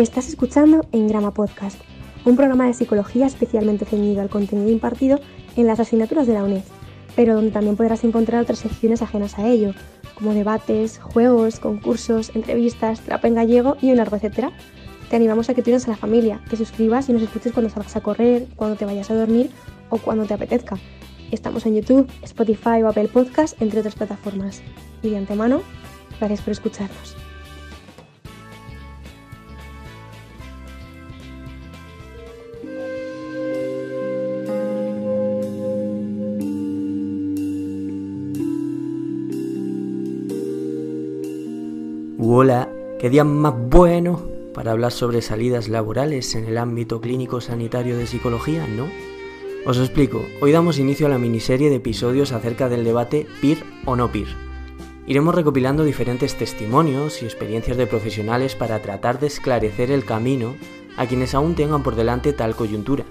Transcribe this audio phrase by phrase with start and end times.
[0.00, 1.78] Estás escuchando En Grama Podcast,
[2.24, 5.20] un programa de psicología especialmente ceñido al contenido impartido
[5.56, 6.62] en las asignaturas de la UNED,
[7.14, 9.74] pero donde también podrás encontrar otras secciones ajenas a ello,
[10.14, 14.52] como debates, juegos, concursos, entrevistas, trap en gallego y un largo etcétera.
[15.10, 17.68] Te animamos a que te unas a la familia, que suscribas y nos escuches cuando
[17.68, 19.50] salgas a correr, cuando te vayas a dormir
[19.90, 20.78] o cuando te apetezca.
[21.30, 24.62] Estamos en YouTube, Spotify o Apple Podcast, entre otras plataformas.
[25.02, 25.60] Y de antemano,
[26.18, 27.16] gracias por escucharnos.
[42.22, 44.20] Hola, qué día más bueno
[44.52, 48.88] para hablar sobre salidas laborales en el ámbito clínico sanitario de psicología, ¿no?
[49.64, 53.96] Os explico, hoy damos inicio a la miniserie de episodios acerca del debate PIR o
[53.96, 54.26] no PIR.
[55.06, 60.56] Iremos recopilando diferentes testimonios y experiencias de profesionales para tratar de esclarecer el camino
[60.98, 63.06] a quienes aún tengan por delante tal coyuntura,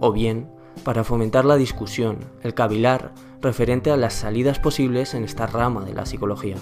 [0.00, 0.48] o bien
[0.84, 5.92] para fomentar la discusión, el cavilar referente a las salidas posibles en esta rama de
[5.92, 6.56] la psicología.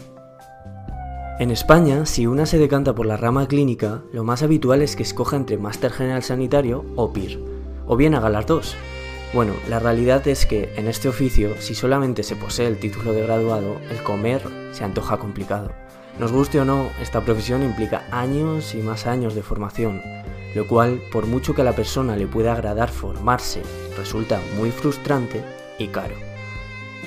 [1.38, 5.02] En España, si una se decanta por la rama clínica, lo más habitual es que
[5.02, 7.38] escoja entre Máster General Sanitario o PIR,
[7.86, 8.74] o bien haga las dos,
[9.34, 13.20] bueno, la realidad es que en este oficio, si solamente se posee el título de
[13.20, 14.40] graduado, el comer
[14.72, 15.72] se antoja complicado.
[16.18, 20.00] Nos guste o no, esta profesión implica años y más años de formación,
[20.54, 23.60] lo cual, por mucho que a la persona le pueda agradar formarse,
[23.98, 25.44] resulta muy frustrante
[25.78, 26.14] y caro.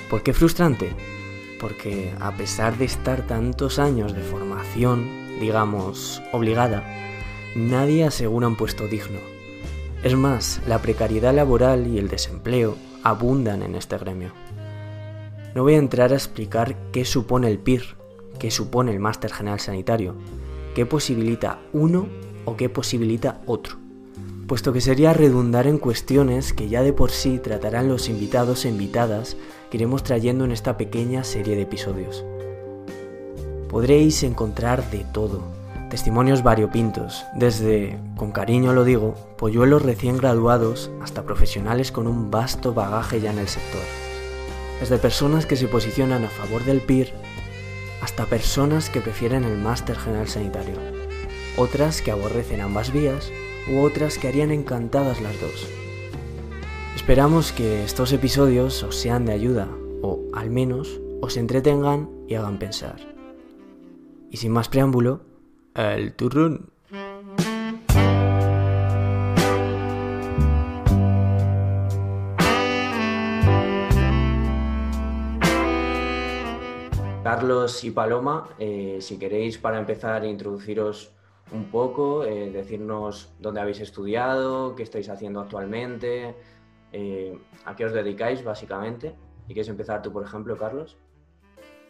[0.08, 0.94] ¿Por qué frustrante?
[1.60, 6.84] Porque a pesar de estar tantos años de formación, digamos, obligada,
[7.56, 9.20] nadie asegura un puesto digno
[10.02, 14.32] es más, la precariedad laboral y el desempleo abundan en este gremio.
[15.54, 17.98] No voy a entrar a explicar qué supone el PIR,
[18.40, 20.16] qué supone el Máster General Sanitario,
[20.74, 22.08] qué posibilita uno
[22.46, 23.76] o qué posibilita otro,
[24.48, 28.70] puesto que sería redundar en cuestiones que ya de por sí tratarán los invitados e
[28.70, 29.36] invitadas
[29.70, 32.26] que iremos trayendo en esta pequeña serie de episodios.
[33.70, 35.44] Podréis encontrar de todo,
[35.90, 42.76] Testimonios variopintos, desde, con cariño lo digo, polluelos recién graduados hasta profesionales con un vasto
[42.76, 43.82] bagaje ya en el sector.
[44.80, 47.12] Desde personas que se posicionan a favor del PIR
[48.04, 50.76] hasta personas que prefieren el máster general sanitario.
[51.58, 53.32] Otras que aborrecen ambas vías
[53.68, 55.68] u otras que harían encantadas las dos.
[57.00, 59.70] Esperamos que estos episodios os sean de ayuda
[60.04, 62.98] o al menos os entretengan y hagan pensar.
[64.30, 65.22] Y sin más preámbulo,
[65.76, 66.74] el turrón.
[77.24, 81.12] Carlos y Paloma, eh, si queréis para empezar introduciros
[81.54, 86.36] un poco, eh, decirnos dónde habéis estudiado, qué estáis haciendo actualmente,
[86.92, 89.16] eh, a qué os dedicáis básicamente.
[89.48, 90.98] ¿Y quieres empezar tú, por ejemplo, Carlos?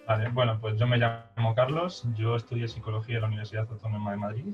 [0.08, 4.18] Vale, bueno, pues yo me llamo Carlos, yo estudié psicología en la Universidad Autónoma de
[4.18, 4.54] Madrid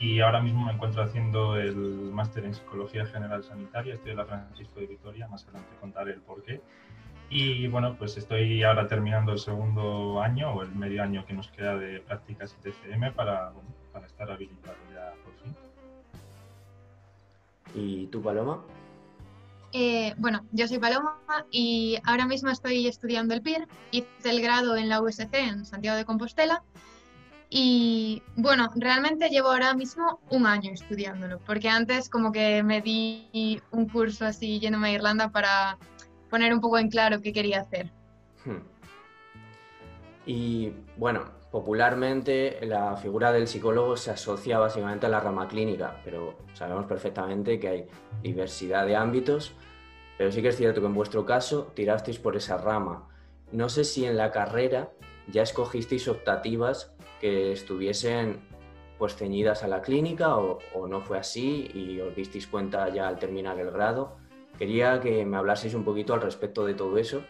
[0.00, 4.24] y ahora mismo me encuentro haciendo el máster en psicología general sanitaria, estoy en la
[4.24, 6.60] Francisco de Vitoria, más adelante contaré el porqué.
[7.28, 11.48] Y bueno, pues estoy ahora terminando el segundo año o el medio año que nos
[11.52, 13.52] queda de prácticas y TCM para,
[13.92, 15.54] para estar habilitado ya por fin.
[17.74, 18.64] ¿Y tú, Paloma?
[19.72, 21.16] Eh, bueno, yo soy Paloma
[21.50, 23.68] y ahora mismo estoy estudiando el PIR.
[23.90, 26.62] Hice el grado en la USC en Santiago de Compostela.
[27.48, 33.60] Y bueno, realmente llevo ahora mismo un año estudiándolo, porque antes como que me di
[33.72, 35.76] un curso así yéndome a Irlanda para
[36.30, 37.92] poner un poco en claro qué quería hacer.
[38.44, 38.62] Hmm.
[40.26, 46.36] Y bueno, popularmente la figura del psicólogo se asocia básicamente a la rama clínica, pero
[46.54, 47.86] sabemos perfectamente que hay
[48.22, 49.52] diversidad de ámbitos,
[50.16, 53.08] pero sí que es cierto que en vuestro caso tirasteis por esa rama.
[53.52, 54.92] No sé si en la carrera
[55.26, 58.48] ya escogisteis optativas que estuviesen
[58.98, 63.18] pues ceñidas a la clínica o, no fue así y os disteis cuenta ya al
[63.18, 64.18] terminar el grado.
[64.58, 67.22] Quería que me hablaseis un poquito al respecto de todo eso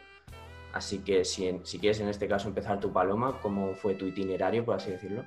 [0.73, 4.65] Así que si, si quieres en este caso empezar tu paloma, ¿cómo fue tu itinerario,
[4.65, 5.25] por así decirlo?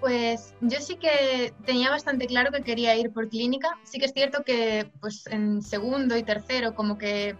[0.00, 3.76] Pues yo sí que tenía bastante claro que quería ir por clínica.
[3.82, 7.36] Sí que es cierto que pues en segundo y tercero como que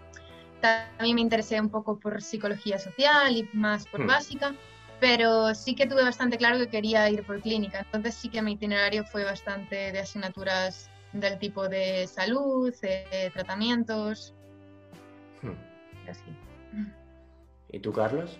[0.59, 4.07] también me interesé un poco por psicología social y más por hmm.
[4.07, 4.55] básica,
[4.99, 7.79] pero sí que tuve bastante claro que quería ir por clínica.
[7.79, 14.33] Entonces sí que mi itinerario fue bastante de asignaturas del tipo de salud, de tratamientos.
[15.41, 16.09] Hmm.
[16.09, 16.48] Así.
[17.71, 18.39] ¿Y tú, Carlos?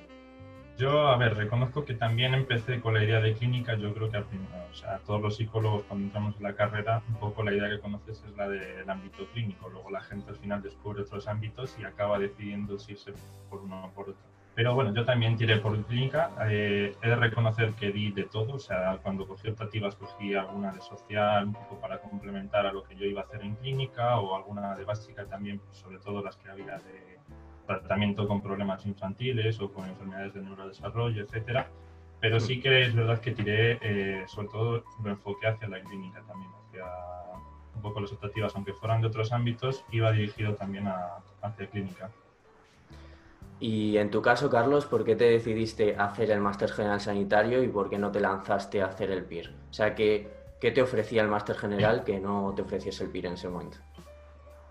[0.79, 3.75] Yo, a ver, reconozco que también empecé con la idea de clínica.
[3.75, 7.15] Yo creo que final, o sea, todos los psicólogos cuando entramos en la carrera, un
[7.15, 9.67] poco la idea que conoces es la del ámbito clínico.
[9.67, 13.11] Luego la gente al final descubre otros ámbitos y acaba decidiendo si irse
[13.49, 14.23] por uno o por otro.
[14.55, 16.31] Pero bueno, yo también tiré por clínica.
[16.49, 18.53] Eh, he de reconocer que di de todo.
[18.53, 22.83] O sea, cuando cogí optativas cogí alguna de social, un poco para complementar a lo
[22.83, 26.23] que yo iba a hacer en clínica o alguna de básica también, pues, sobre todo
[26.23, 27.19] las que había de
[27.77, 31.67] tratamiento con problemas infantiles o con enfermedades de neurodesarrollo, etcétera.
[32.19, 36.21] Pero sí que es verdad que tiré, eh, sobre todo, lo enfoqué hacia la clínica
[36.27, 36.85] también, hacia
[37.75, 42.09] un poco las optativas, aunque fueran de otros ámbitos, iba dirigido también a, hacia clínica.
[43.59, 47.67] Y en tu caso, Carlos, ¿por qué te decidiste hacer el máster general sanitario y
[47.67, 49.53] por qué no te lanzaste a hacer el PIR?
[49.69, 50.27] O sea, ¿qué,
[50.59, 53.77] qué te ofrecía el máster general que no te ofreciese el PIR en ese momento?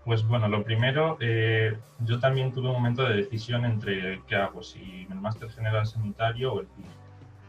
[0.05, 4.63] Pues bueno, lo primero, eh, yo también tuve un momento de decisión entre qué hago,
[4.63, 6.85] si el máster general sanitario o el PIR.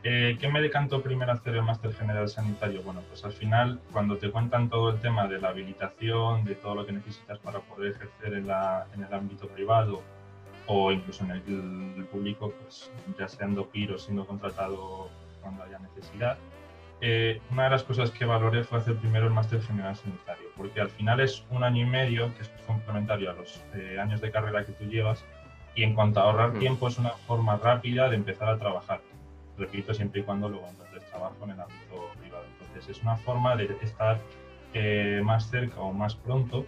[0.02, 2.82] Eh, ¿Qué me decantó primero hacer el máster general sanitario?
[2.82, 6.75] Bueno, pues al final, cuando te cuentan todo el tema de la habilitación, de todo
[6.75, 8.49] lo que necesitas para poder ejercer en,
[8.94, 10.02] en el ámbito privado
[10.67, 15.08] o incluso en el, público, pues ya siendo PIR o siendo contratado
[15.43, 16.38] cuando haya necesidad,
[17.00, 20.81] eh, una de las cosas que valoré fue hacer primero el máster general sanitario, porque
[20.81, 24.31] al final es un año y medio que es complementario a los eh, años de
[24.31, 25.25] carrera que tú llevas
[25.75, 29.00] y en cuanto a ahorrar tiempo es una forma rápida de empezar a trabajar.
[29.56, 32.44] Repito, siempre y cuando luego entonces trabajo en el ámbito privado.
[32.61, 34.19] Entonces es una forma de estar
[34.75, 36.67] eh, más cerca o más pronto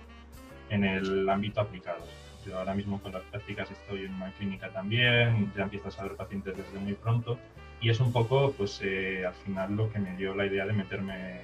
[0.71, 2.05] en el ámbito aplicado.
[2.45, 6.17] Yo ahora mismo con las prácticas estoy en una clínica también, ya empiezas a ver
[6.17, 7.39] pacientes desde muy pronto
[7.81, 10.73] y es un poco, pues eh, al final lo que me dio la idea de
[10.73, 11.41] meterme,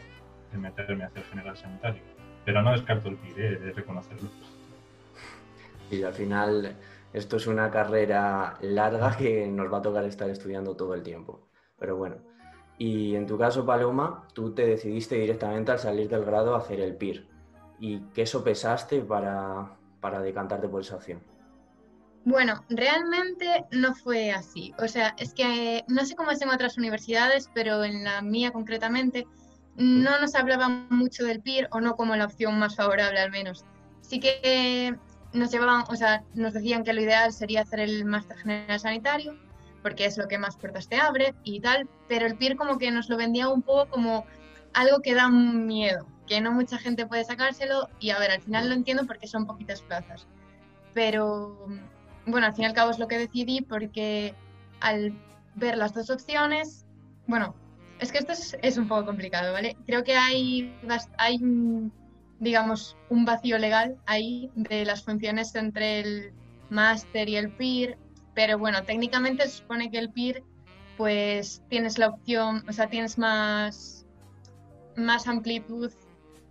[0.52, 2.02] de meterme hacia el general sanitario.
[2.44, 4.28] Pero no descarto el PIRE, de reconocerlo.
[5.90, 6.76] Y al final
[7.12, 11.48] esto es una carrera larga que nos va a tocar estar estudiando todo el tiempo.
[11.78, 12.16] Pero bueno,
[12.78, 16.80] y en tu caso, Paloma, tú te decidiste directamente al salir del grado a hacer
[16.80, 17.28] el PIR.
[17.80, 21.22] ¿Y qué sopesaste para, para decantarte por esa opción?
[22.24, 24.74] Bueno, realmente no fue así.
[24.78, 28.50] O sea, es que no sé cómo es en otras universidades, pero en la mía
[28.50, 29.26] concretamente
[29.76, 33.64] no nos hablaba mucho del PIR o no como la opción más favorable al menos.
[34.00, 34.94] Sí que
[35.32, 39.38] nos llevaban, o sea, nos decían que lo ideal sería hacer el máster general sanitario,
[39.82, 42.90] porque es lo que más puertas te abre y tal, pero el PIR como que
[42.90, 44.26] nos lo vendía un poco como
[44.74, 48.68] algo que da miedo, que no mucha gente puede sacárselo y a ver, al final
[48.68, 50.26] lo entiendo porque son poquitas plazas.
[50.94, 51.66] Pero
[52.26, 54.34] bueno, al fin y al cabo es lo que decidí porque
[54.80, 55.12] al
[55.54, 56.86] ver las dos opciones,
[57.26, 57.54] bueno,
[57.98, 58.32] es que esto
[58.62, 59.76] es, un poco complicado, ¿vale?
[59.86, 60.72] Creo que hay,
[61.16, 61.40] hay,
[62.38, 66.32] digamos, un vacío legal ahí de las funciones entre el
[66.70, 67.98] máster y el PIR,
[68.34, 70.44] pero bueno, técnicamente se supone que el PIR,
[70.96, 74.06] pues tienes la opción, o sea, tienes más,
[74.96, 75.90] más amplitud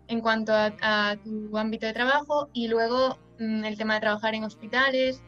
[0.07, 4.44] en cuanto a, tu ámbito de trabajo y luego mm, el tema de trabajar en
[4.44, 5.21] hospitales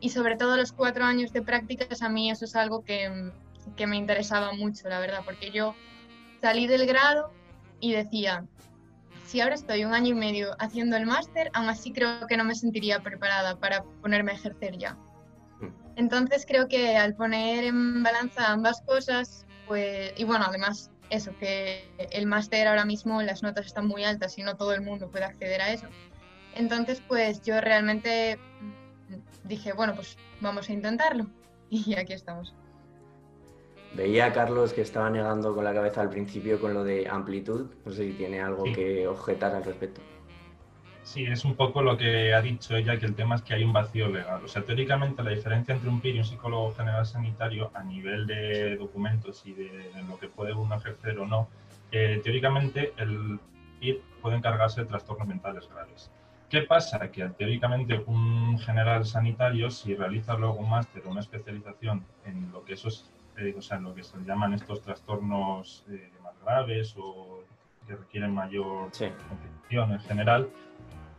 [0.00, 3.32] y sobre todo los cuatro años de prácticas, a mí eso es algo que,
[3.76, 5.74] que me interesaba mucho, la verdad, porque yo
[6.40, 7.32] salí del grado
[7.80, 8.46] y decía,
[9.26, 12.44] si ahora estoy un año y medio haciendo el máster, aún así creo que no
[12.44, 14.94] me sentiría preparada para ponerme a ejercer ya.
[15.60, 15.68] Hmm.
[15.96, 21.84] Entonces creo que al poner en balanza ambas cosas, pues, y bueno, además eso, que
[22.12, 25.24] el máster ahora mismo las notas están muy altas y no todo el mundo puede
[25.24, 25.86] acceder a eso.
[26.54, 28.38] Entonces, pues yo realmente
[29.44, 31.26] dije, bueno, pues vamos a intentarlo.
[31.72, 32.52] Y aquí estamos.
[33.94, 37.70] Veía a Carlos que estaba negando con la cabeza al principio con lo de amplitud.
[37.84, 40.00] No sé si tiene algo que objetar al respecto.
[41.10, 43.64] Sí, es un poco lo que ha dicho ella, que el tema es que hay
[43.64, 44.44] un vacío legal.
[44.44, 48.28] O sea, teóricamente la diferencia entre un PIR y un psicólogo general sanitario a nivel
[48.28, 51.48] de documentos y de lo que puede uno ejercer o no,
[51.90, 53.40] eh, teóricamente el
[53.80, 56.12] PIR puede encargarse de trastornos mentales graves.
[56.48, 57.10] ¿Qué pasa?
[57.10, 62.64] Que teóricamente un general sanitario, si realiza luego un máster o una especialización en lo
[62.64, 66.94] que esos, eh, o sea, en lo que se llaman estos trastornos eh, más graves
[66.96, 67.42] o
[67.84, 70.48] que requieren mayor atención en general,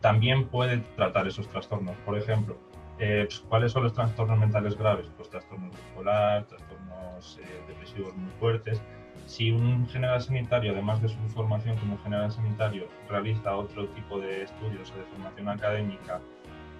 [0.02, 1.96] también puede tratar esos trastornos.
[2.04, 2.58] Por ejemplo,
[2.98, 5.06] eh, pues, ¿cuáles son los trastornos mentales graves?
[5.16, 8.82] Pues trastornos bipolar, trastornos depresivos muy fuertes
[9.26, 14.42] si un general sanitario, además de su formación como general sanitario, realiza otro tipo de
[14.42, 16.20] estudios o de formación académica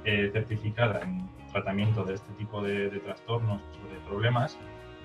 [0.05, 4.59] eh, certificada en tratamiento de este tipo de, trastornos o de problemas,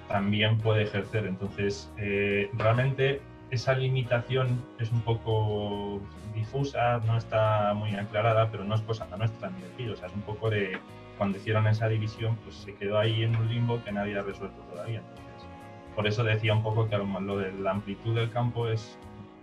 [0.08, 1.26] también puede ejercer.
[1.26, 6.02] Entonces, eh, realmente esa limitación es un poco
[6.34, 10.14] difusa, no está muy aclarada, pero no es cosa nuestra ni de o sea, es
[10.14, 10.78] un poco de
[11.18, 14.62] cuando hicieron esa división, pues se quedó ahí en un limbo que nadie ha resuelto
[14.72, 15.00] todavía.
[15.00, 15.48] Entonces,
[15.96, 18.98] por eso decía un poco que lo de la amplitud del campo es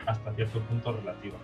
[0.06, 1.36] hasta cierto punto relativa.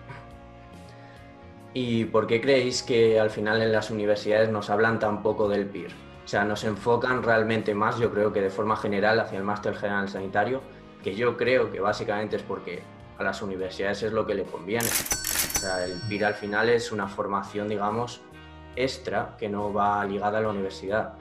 [1.73, 5.65] ¿Y por qué creéis que al final en las universidades nos hablan tan poco del
[5.65, 5.91] PIR?
[6.23, 9.75] O sea, nos enfocan realmente más, yo creo que de forma general, hacia el máster
[9.75, 10.61] general sanitario,
[11.03, 12.81] que yo creo que básicamente es porque
[13.17, 14.87] a las universidades es lo que le conviene.
[14.87, 18.21] O sea, el PIR al final es una formación, digamos,
[18.75, 21.13] extra que no va ligada a la universidad.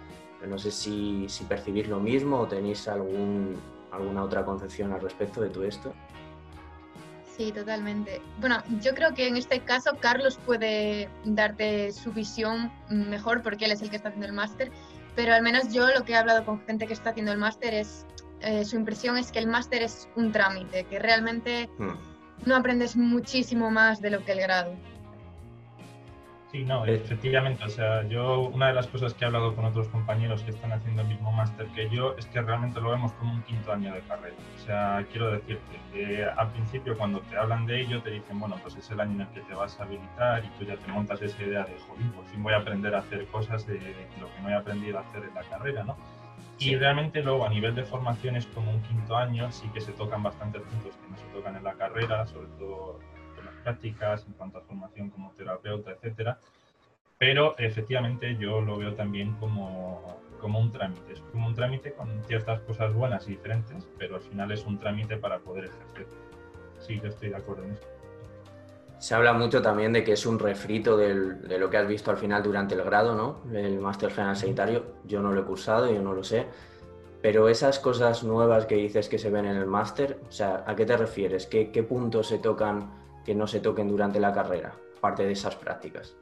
[0.46, 3.60] no sé si, si percibís lo mismo o tenéis algún,
[3.90, 5.92] alguna otra concepción al respecto de todo esto.
[7.36, 8.20] Sí, totalmente.
[8.38, 13.72] Bueno, yo creo que en este caso Carlos puede darte su visión mejor porque él
[13.72, 14.70] es el que está haciendo el máster,
[15.16, 17.72] pero al menos yo lo que he hablado con gente que está haciendo el máster
[17.72, 18.06] es,
[18.42, 22.46] eh, su impresión es que el máster es un trámite, que realmente hmm.
[22.46, 24.74] no aprendes muchísimo más de lo que el grado.
[26.50, 27.62] Sí, no, efectivamente.
[27.64, 30.72] O sea, yo una de las cosas que he hablado con otros compañeros que están
[30.72, 33.94] haciendo el mismo máster que yo es que realmente lo vemos como un quinto año
[33.94, 34.34] de carrera.
[34.56, 38.56] O sea, quiero decirte que al principio cuando te hablan de ello te dicen, bueno,
[38.62, 40.90] pues es el año en el que te vas a habilitar y tú ya te
[40.90, 43.74] montas esa idea de, joder, por fin voy a aprender a hacer cosas de
[44.18, 45.96] lo que no he aprendido a hacer en la carrera, ¿no?
[46.60, 49.92] Y realmente luego a nivel de formación es como un quinto año, sí que se
[49.92, 53.00] tocan bastantes puntos que no se tocan en la carrera, sobre todo
[53.64, 56.38] prácticas, en cuanto a formación como terapeuta, etcétera.
[57.18, 61.12] Pero efectivamente yo lo veo también como, como un trámite.
[61.12, 64.78] Es como un trámite con ciertas cosas buenas y diferentes, pero al final es un
[64.78, 66.06] trámite para poder ejercer.
[66.78, 67.99] Sí, yo estoy de acuerdo en eso.
[69.00, 72.10] Se habla mucho también de que es un refrito del, de lo que has visto
[72.10, 73.50] al final durante el grado, ¿no?
[73.50, 74.96] El máster general sanitario.
[75.06, 76.46] Yo no lo he cursado, yo no lo sé.
[77.22, 80.76] Pero esas cosas nuevas que dices que se ven en el máster, o sea, ¿a
[80.76, 81.46] qué te refieres?
[81.46, 82.92] ¿Qué, qué puntos se tocan
[83.24, 86.14] que no se toquen durante la carrera, parte de esas prácticas?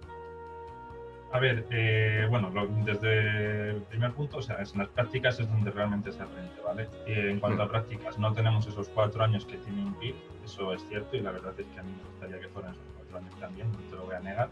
[1.30, 2.50] A ver, eh, bueno,
[2.85, 6.88] desde el primer punto, o sea, en las prácticas es donde realmente se aprende, ¿vale?
[7.06, 7.68] en cuanto a mm.
[7.68, 11.32] prácticas, no tenemos esos cuatro años que tiene un PIB, eso es cierto, y la
[11.32, 13.97] verdad es que a mí me gustaría que fueran esos cuatro años también, no te
[13.97, 14.49] lo voy a negar,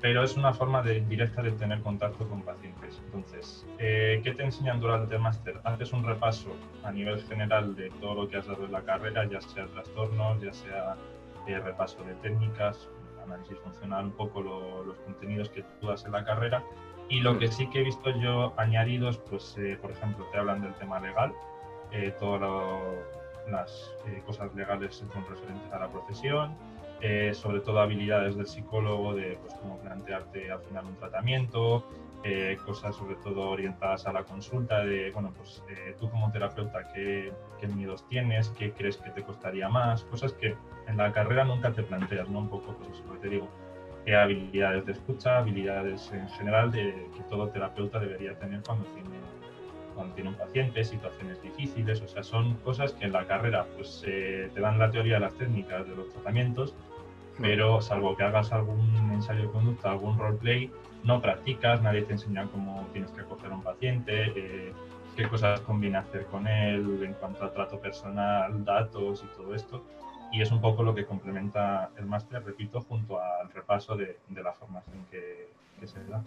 [0.00, 3.00] pero es una forma de, directa de tener contacto con pacientes.
[3.06, 5.60] Entonces, eh, ¿qué te enseñan durante el máster?
[5.64, 9.24] Haces un repaso a nivel general de todo lo que has dado en la carrera,
[9.24, 10.96] ya sea trastornos, ya sea
[11.46, 12.88] repaso de técnicas,
[13.24, 16.62] análisis funcional, un poco los contenidos que tú das en la carrera.
[17.08, 20.62] Y lo que sí que he visto yo añadidos, pues eh, por ejemplo, te hablan
[20.62, 21.32] del tema legal,
[21.92, 22.40] eh, todas
[23.50, 26.56] las eh, cosas legales son referentes a la profesión,
[27.34, 31.84] sobre todo habilidades del psicólogo de pues, cómo plantearte al final un tratamiento,
[32.26, 36.88] eh, cosas sobre todo orientadas a la consulta de, bueno, pues eh, tú como terapeuta,
[36.94, 38.48] ¿qué, ¿qué, miedos tienes?
[38.48, 40.04] ¿Qué crees que te costaría más?
[40.04, 40.56] Cosas que
[40.88, 42.38] en la carrera nunca te planteas, ¿no?
[42.38, 43.46] Un poco, pues eso te digo,
[44.06, 49.18] eh, habilidades de escucha, habilidades en general de que todo terapeuta debería tener cuando tiene,
[49.94, 54.00] cuando tiene un paciente, situaciones difíciles, o sea, son cosas que en la carrera pues
[54.02, 56.74] te dan la teoría de las técnicas de los tratamientos,
[57.38, 60.70] pero salvo que hagas algún ensayo de conducta, algún roleplay,
[61.04, 64.72] no practicas, nadie te enseña cómo tienes que acoger a un paciente, eh,
[65.16, 69.82] qué cosas conviene hacer con él en cuanto a trato personal, datos y todo esto.
[70.32, 74.52] Y es un poco lo que complementa el máster, repito, junto al repaso de, la
[74.52, 75.52] formación que,
[75.86, 76.24] se da.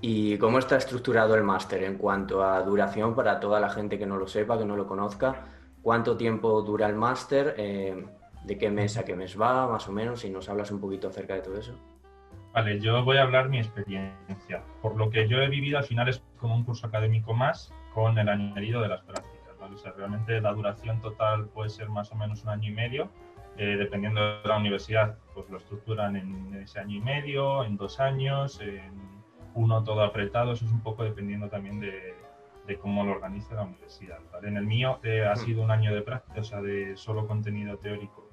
[0.00, 4.06] ¿Y cómo está estructurado el máster en cuanto a duración para toda la gente que
[4.06, 5.46] no lo sepa, que no lo conozca?
[5.82, 7.54] ¿Cuánto tiempo dura el máster?
[7.58, 8.06] Eh,
[8.44, 10.20] ¿De qué mes a qué mes va, más o menos?
[10.20, 11.76] Si nos hablas un poquito acerca de todo eso.
[12.56, 14.62] Vale, yo voy a hablar mi experiencia.
[14.80, 18.16] Por lo que yo he vivido, al final es como un curso académico más con
[18.16, 19.58] el añadido de las prácticas.
[19.60, 19.74] ¿vale?
[19.74, 23.10] O sea, realmente la duración total puede ser más o menos un año y medio.
[23.58, 28.00] Eh, dependiendo de la universidad, pues lo estructuran en ese año y medio, en dos
[28.00, 28.90] años, en
[29.52, 30.52] uno todo apretado.
[30.52, 32.14] Eso es un poco dependiendo también de,
[32.66, 34.20] de cómo lo organiza la universidad.
[34.32, 34.48] ¿vale?
[34.48, 37.76] En el mío eh, ha sido un año de práctica, o sea, de solo contenido
[37.76, 38.25] teórico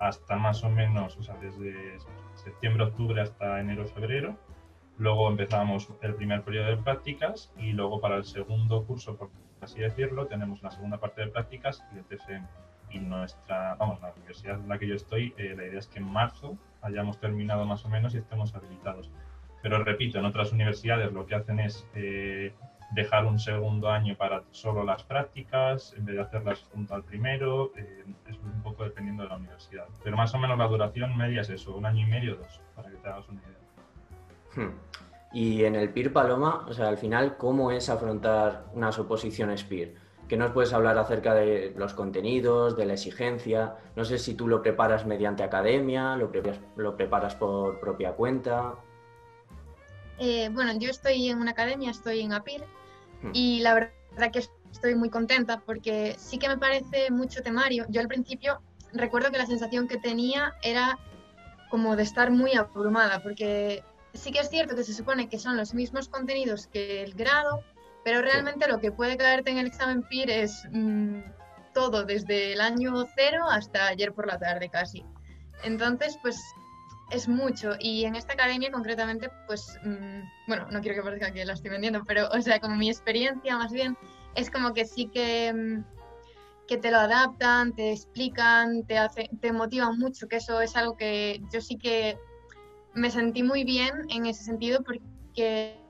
[0.00, 1.98] hasta más o menos, o sea, desde
[2.34, 4.36] septiembre, octubre hasta enero, febrero.
[4.98, 9.30] Luego empezamos el primer periodo de prácticas y luego para el segundo curso, por
[9.60, 12.46] así decirlo, tenemos la segunda parte de prácticas y el TFM.
[12.90, 16.00] Y nuestra, vamos, la universidad en la que yo estoy, eh, la idea es que
[16.00, 19.10] en marzo hayamos terminado más o menos y estemos habilitados.
[19.62, 22.54] Pero repito, en otras universidades lo que hacen es eh,
[22.90, 27.72] dejar un segundo año para solo las prácticas, en vez de hacerlas junto al primero,
[27.76, 29.86] eh, es un poco dependiendo de la universidad.
[30.02, 32.90] Pero más o menos la duración media es eso, un año y medio, dos, para
[32.90, 34.66] que te hagas una idea.
[34.66, 34.74] Hmm.
[35.32, 39.94] Y en el PIR Paloma, o sea, al final, ¿cómo es afrontar unas oposiciones PIR?
[40.26, 43.76] ¿Qué nos puedes hablar acerca de los contenidos, de la exigencia?
[43.96, 48.74] No sé si tú lo preparas mediante academia, lo preparas, lo preparas por propia cuenta.
[50.18, 52.64] Eh, bueno, yo estoy en una academia, estoy en APIR.
[53.32, 57.86] Y la verdad que estoy muy contenta porque sí que me parece mucho temario.
[57.88, 58.60] Yo al principio
[58.92, 60.98] recuerdo que la sensación que tenía era
[61.70, 63.84] como de estar muy abrumada porque
[64.14, 67.62] sí que es cierto que se supone que son los mismos contenidos que el grado,
[68.04, 71.20] pero realmente lo que puede caerte en el examen PIR es mm,
[71.72, 75.04] todo, desde el año cero hasta ayer por la tarde casi.
[75.62, 76.40] Entonces, pues
[77.10, 77.72] es mucho.
[77.78, 81.70] Y en esta academia concretamente, pues, mm, bueno, no quiero que parezca que la estoy
[81.70, 83.96] vendiendo, pero, o sea, como mi experiencia más bien,
[84.34, 85.84] es como que sí que, mm,
[86.66, 90.96] que te lo adaptan, te explican, te, hace, te motivan mucho, que eso es algo
[90.96, 92.16] que yo sí que
[92.94, 95.02] me sentí muy bien en ese sentido porque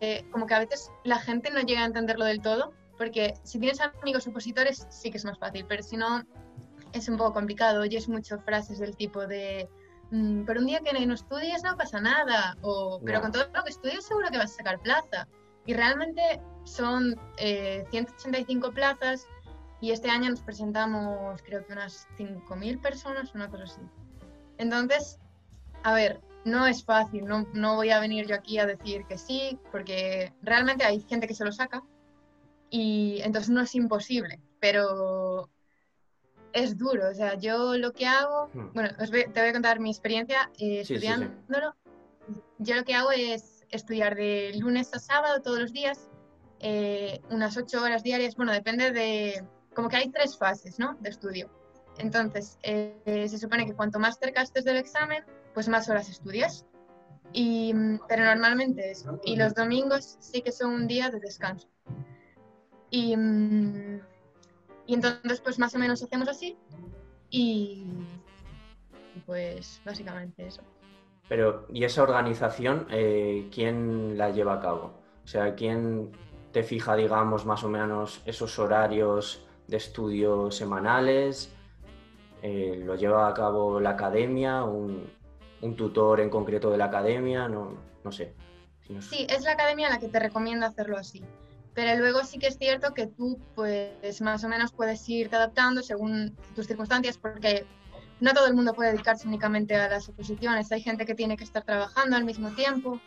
[0.00, 3.58] eh, como que a veces la gente no llega a entenderlo del todo, porque si
[3.58, 6.24] tienes amigos opositores sí que es más fácil, pero si no
[6.92, 9.68] es un poco complicado, oyes muchas frases del tipo de
[10.10, 13.22] mm, pero un día que no estudies no pasa nada, o pero Ya.
[13.22, 15.28] con todo lo que estudias seguro que vas a sacar plaza.
[15.66, 19.26] Y realmente son eh, 185 plazas
[19.80, 23.80] y este año nos presentamos creo que unas 5.000 personas, una cosa así.
[24.58, 25.18] Entonces,
[25.82, 29.18] a ver, no es fácil, no, no voy a venir yo aquí a decir que
[29.18, 31.82] sí, porque realmente hay gente que se lo saca
[32.70, 35.48] y entonces no es imposible, pero
[36.52, 37.08] es duro.
[37.10, 38.72] O sea, yo lo que hago, Hmm.
[38.74, 40.94] bueno, os voy- te voy a contar mi experiencia eh, Sí, sí, sí.
[40.94, 41.74] estudiándolo.
[42.58, 46.08] Yo lo que hago es estudiar de lunes a sábado todos los días,
[46.60, 48.34] eh, unas ocho horas diarias.
[48.36, 50.96] Bueno, depende de, como que hay tres fases, ¿no?
[51.00, 51.50] De estudio.
[51.98, 56.66] Entonces, eh, se supone que cuanto más cerca estés del examen, pues más horas estudias.
[57.32, 57.72] Y,
[58.08, 59.20] pero normalmente eso.
[59.24, 61.68] Y los domingos sí que son un día de descanso.
[62.90, 64.00] Y, mm,
[64.86, 66.56] y entonces, pues más o menos hacemos así.
[67.30, 67.86] Y,
[69.14, 70.62] y pues básicamente eso.
[71.28, 74.94] Pero, ¿y esa organización, eh, quién la lleva a cabo?
[75.24, 76.10] O sea, ¿quién
[76.52, 81.52] te fija, digamos, más o menos esos horarios de estudio semanales?
[82.42, 84.64] Eh, ¿Lo lleva a cabo la academia?
[84.64, 85.08] ¿Un,
[85.60, 87.46] un tutor en concreto de la academia?
[87.48, 88.34] No, no sé.
[88.98, 91.22] Sí, es la academia la que te recomienda hacerlo así.
[91.74, 95.82] Pero luego sí que es cierto que tú, pues más o menos puedes irte adaptando
[95.82, 97.64] según tus circunstancias, porque
[98.20, 100.70] no todo el mundo puede dedicarse únicamente a las oposiciones.
[100.72, 103.00] Hay gente que tiene que estar trabajando al mismo tiempo,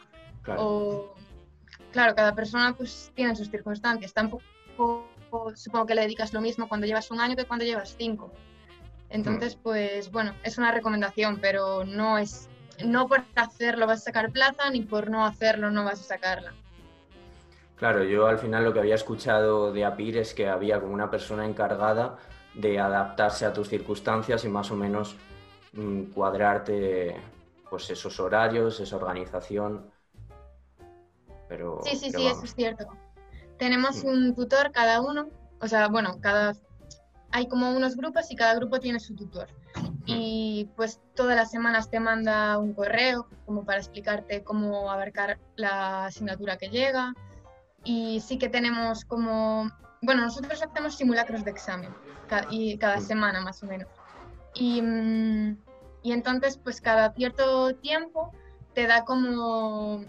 [0.44, 0.62] Claro.
[0.62, 1.16] o
[1.92, 4.14] claro, cada persona pues tiene sus circunstancias.
[4.14, 4.44] Tampoco
[5.56, 8.32] supongo que le dedicas lo mismo cuando llevas un año que cuando llevas cinco.
[9.10, 12.50] Entonces, pues bueno, es una recomendación, pero no es,
[12.84, 16.54] no por hacerlo vas a sacar plaza, ni por no hacerlo no vas a sacarla.
[17.84, 21.12] Claro, yo al final lo que había escuchado de APIR es que había como una
[21.12, 22.16] persona encargada
[22.54, 25.18] de adaptarse a tus circunstancias y más o menos
[25.74, 27.18] mm, cuadrarte
[27.70, 29.92] pues esos horarios, esa organización.
[31.50, 32.86] Pero, Sí, sí, pero sí, eso es cierto.
[33.58, 34.08] Tenemos Mm.
[34.08, 35.28] un tutor cada uno,
[35.60, 36.54] o sea, bueno, cada
[37.32, 39.50] hay como unos grupos y cada grupo tiene su tutor.
[40.06, 46.06] Y pues todas las semanas te manda un correo como para explicarte cómo abarcar la
[46.06, 47.14] asignatura que llega.
[47.84, 49.70] Y sí que tenemos como,
[50.02, 51.94] bueno, nosotros hacemos simulacros de examen
[52.28, 53.02] ca- y cada Mm.
[53.02, 53.88] semana más o menos.
[54.56, 55.58] Y, mm,
[56.04, 58.32] y entonces pues cada cierto tiempo
[58.74, 60.06] te da como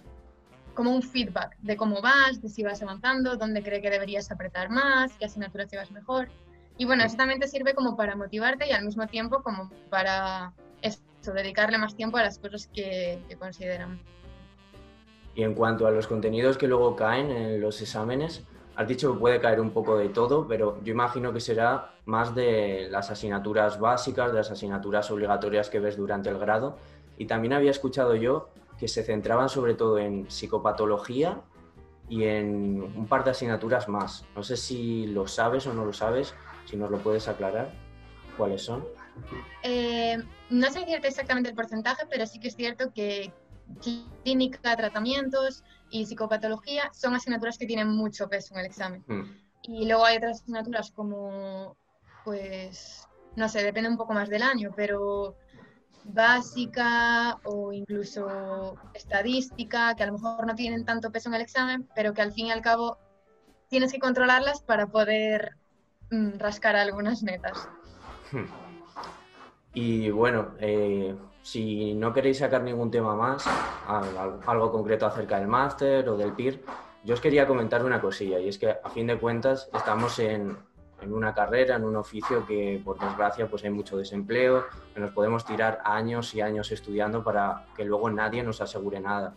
[0.75, 4.71] como un feedback de cómo vas, de si vas avanzando, dónde cree que deberías apretar
[4.71, 6.29] más, qué asignaturas llevas mejor.
[6.77, 10.53] Y bueno, eso también te sirve como para motivarte y al mismo tiempo como para
[10.83, 10.99] eso,
[11.33, 14.01] dedicarle más tiempo a las cosas que, que consideran.
[15.35, 18.45] Y en cuanto a los contenidos que luego caen en los exámenes,
[18.77, 22.35] has dicho que puede caer un poco de todo, pero yo imagino que será más
[22.35, 26.77] de las asignaturas básicas, de las asignaturas obligatorias que ves durante el grado.
[27.19, 31.41] Y también había escuchado yo que se centraban sobre todo en psicopatología
[32.09, 34.25] y en un par de asignaturas más.
[34.35, 36.35] No sé si lo sabes o no lo sabes,
[36.67, 37.71] si nos lo puedes aclarar,
[38.37, 38.85] cuáles son.
[39.63, 40.19] Eh,
[40.51, 43.33] no sé decirte exactamente el porcentaje, pero sí que es cierto que
[44.23, 49.05] clínica, tratamientos y psicopatología son asignaturas que tienen mucho peso en el examen.
[49.07, 49.23] Mm,
[49.63, 51.77] Y luego hay otras asignaturas como,
[52.25, 55.37] pues, no sé, depende un poco más del año, pero
[56.05, 61.89] básica o incluso estadística, que a lo mejor no tienen tanto peso en el examen,
[61.95, 62.99] pero que al fin y al cabo
[63.69, 65.57] tienes que controlarlas para poder
[66.11, 67.69] mm, rascar algunas metas.
[68.31, 68.45] Hmm.
[69.73, 73.47] Y bueno, eh, si no queréis sacar ningún tema más,
[73.87, 76.65] al- al- algo concreto acerca del máster o del PIR,
[77.05, 80.57] yo os quería comentar una cosilla, y es que a fin de cuentas estamos en,
[81.03, 85.11] en una carrera, en un oficio que por desgracia pues hay mucho desempleo, que nos
[85.11, 89.35] podemos tirar años y años estudiando para que luego nadie nos asegure nada.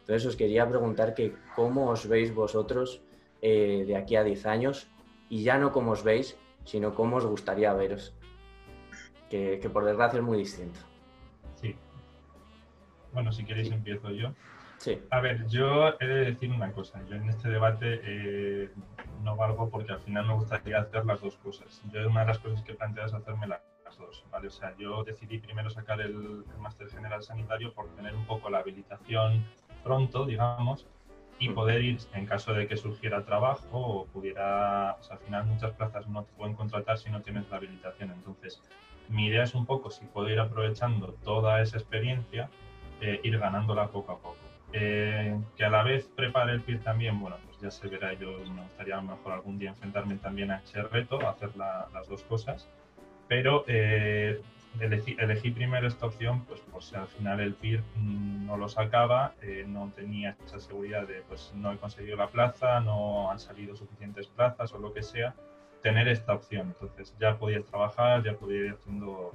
[0.00, 3.00] Entonces os quería preguntar que cómo os veis vosotros
[3.40, 4.88] eh, de aquí a 10 años
[5.30, 8.12] y ya no cómo os veis, sino cómo os gustaría veros,
[9.30, 10.78] que por desgracia es muy distinto.
[13.16, 13.22] Sí.
[13.22, 14.32] Bueno, si queréis empiezo yo.
[14.78, 14.98] Sí.
[15.10, 17.00] A ver, yo he de decir una cosa.
[17.08, 18.70] Yo en este debate eh,
[19.22, 21.82] no valgo porque al final me gustaría hacer las dos cosas.
[21.92, 23.62] Yo una de las cosas que he planteado es hacerme las
[23.98, 24.48] dos, ¿vale?
[24.48, 28.50] O sea, yo decidí primero sacar el, el máster general sanitario por tener un poco
[28.50, 29.44] la habilitación
[29.82, 30.86] pronto, digamos,
[31.38, 35.46] y poder ir en caso de que surgiera trabajo o pudiera, o sea, al final
[35.46, 38.10] muchas plazas no te pueden contratar si no tienes la habilitación.
[38.10, 38.62] Entonces,
[39.08, 42.50] mi idea es un poco si puedo ir aprovechando toda esa experiencia,
[43.00, 44.36] eh, ir ganándola poco a poco.
[44.72, 48.38] Eh, que a la vez prepare el PIR también, bueno, pues ya se verá, yo
[48.54, 52.68] me gustaría mejor algún día enfrentarme también a ese reto, hacer la, las dos cosas,
[53.28, 54.40] pero eh,
[54.80, 59.34] elegí, elegí, primero esta opción, pues por si al final el PIR no lo sacaba,
[59.40, 63.74] eh, no tenía esa seguridad de, pues no he conseguido la plaza, no han salido
[63.76, 65.34] suficientes plazas o lo que sea,
[65.82, 66.68] tener esta opción.
[66.68, 69.32] Entonces ya podía trabajar, ya podía ir haciendo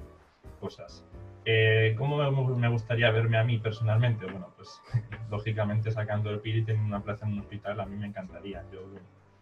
[0.60, 1.04] cosas.
[1.44, 4.26] Eh, ¿Cómo me gustaría verme a mí personalmente?
[4.26, 4.80] Bueno, pues
[5.30, 8.64] lógicamente sacando el PIR y teniendo una plaza en un hospital a mí me encantaría.
[8.72, 8.80] Yo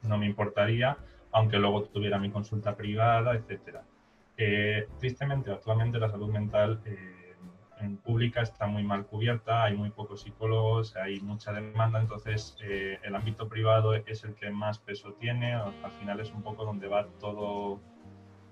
[0.02, 0.96] no me importaría,
[1.32, 3.82] aunque luego tuviera mi consulta privada, etcétera.
[4.36, 7.20] Eh, tristemente, actualmente la salud mental eh,
[7.80, 12.98] en pública está muy mal cubierta, hay muy pocos psicólogos, hay mucha demanda, entonces eh,
[13.02, 16.88] el ámbito privado es el que más peso tiene, al final es un poco donde
[16.88, 17.80] va todo,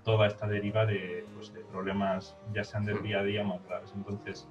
[0.09, 3.93] toda esta deriva de, pues, de problemas, ya sean del día a día más graves.
[3.95, 4.49] Entonces,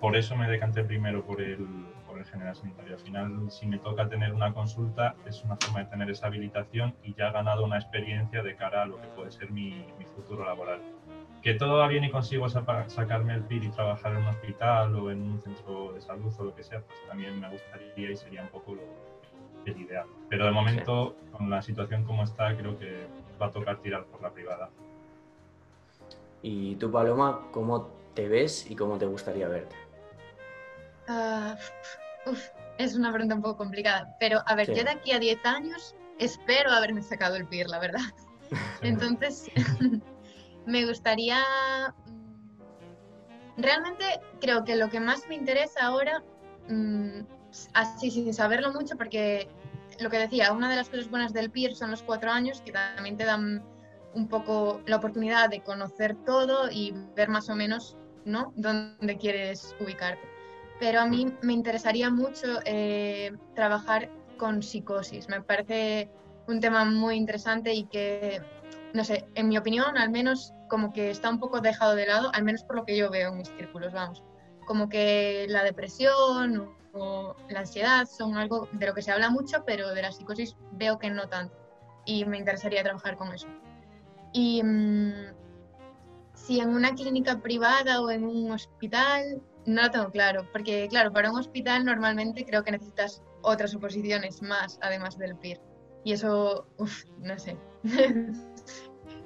[0.00, 1.66] por eso me decanté primero por el,
[2.06, 2.94] por el general sanitario.
[2.94, 6.94] Al final, si me toca tener una consulta, es una forma de tener esa habilitación
[7.02, 10.04] y ya he ganado una experiencia de cara a lo que puede ser mi, mi
[10.04, 10.80] futuro laboral.
[11.42, 15.40] Que bien y consigo sacarme el PIR y trabajar en un hospital o en un
[15.40, 18.76] centro de salud o lo que sea, pues también me gustaría y sería un poco
[18.76, 18.82] lo,
[19.64, 20.06] el ideal.
[20.28, 21.30] Pero de momento, sí.
[21.32, 23.06] con la situación como está, creo que
[23.40, 24.70] va a tocar tirar por la privada.
[26.42, 29.76] ¿Y tú, Paloma, cómo te ves y cómo te gustaría verte?
[31.08, 34.74] Uh, uf, es una pregunta un poco complicada, pero a ver, sí.
[34.74, 38.00] yo de aquí a 10 años espero haberme sacado el PIR, la verdad.
[38.82, 39.50] Entonces,
[40.66, 41.42] me gustaría...
[43.56, 44.04] Realmente
[44.40, 46.22] creo que lo que más me interesa ahora,
[46.68, 47.22] mmm,
[47.74, 49.48] así sin saberlo mucho, porque
[50.00, 52.72] lo que decía, una de las cosas buenas del PIR son los cuatro años que
[52.72, 53.64] también te dan
[54.14, 58.52] un poco la oportunidad de conocer todo y ver más o menos ¿no?
[58.56, 60.38] dónde quieres ubicarte
[60.78, 65.28] pero a mí me interesaría mucho eh, trabajar con psicosis.
[65.28, 66.10] Me parece
[66.46, 68.40] un tema muy interesante y que,
[68.94, 72.30] no sé, en mi opinión, al menos como que está un poco dejado de lado,
[72.32, 74.22] al menos por lo que yo veo en mis círculos, vamos.
[74.66, 79.64] Como que la depresión o, la ansiedad son algo de lo que se habla mucho,
[79.64, 81.56] pero de la psicosis veo que no tanto.
[82.04, 83.48] Y me interesaría trabajar con eso.
[84.32, 85.32] Y mmm,
[86.34, 91.12] si en una clínica privada o en un hospital, no lo tengo claro, porque claro,
[91.12, 95.60] para un hospital normalmente creo que necesitas otras oposiciones más, además del PIR.
[96.04, 97.56] Y eso, uff, no sé.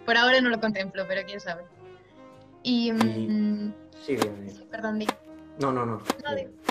[0.07, 1.65] Por ahora no lo contemplo, pero quién sabe.
[2.63, 2.93] Y...
[2.93, 3.73] Mmm,
[4.05, 5.07] sí, bien, sí, perdón, di.
[5.61, 5.99] No, no, no.
[5.99, 6.62] No.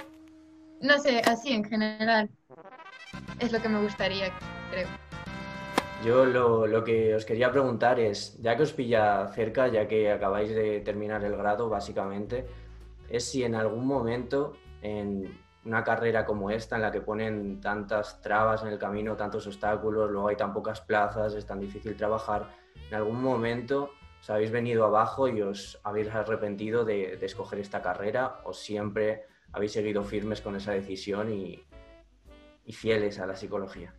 [0.81, 2.29] No sé, así en general.
[3.39, 4.31] Es lo que me gustaría,
[4.69, 4.87] creo.
[6.03, 10.11] Yo lo, lo, que os quería preguntar es, ya que os pilla cerca, ya que
[10.11, 12.47] acabáis de terminar el grado, básicamente,
[13.07, 18.19] es si en algún momento en una carrera como esta, en la que ponen tantas
[18.21, 22.49] trabas en el camino, tantos obstáculos, luego hay tan pocas plazas, es tan difícil trabajar,
[22.89, 27.81] en algún momento os habéis venido abajo y os habéis arrepentido de, de escoger esta
[27.81, 31.63] carrera o siempre habéis seguido firmes con esa decisión y,
[32.65, 33.93] y fieles a la psicología.